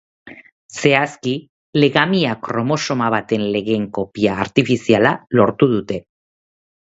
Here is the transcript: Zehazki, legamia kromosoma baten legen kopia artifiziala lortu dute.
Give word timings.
Zehazki, 0.75 1.33
legamia 1.81 2.31
kromosoma 2.47 3.09
baten 3.15 3.45
legen 3.57 3.85
kopia 3.97 4.39
artifiziala 4.47 5.11
lortu 5.41 5.69
dute. 5.77 6.01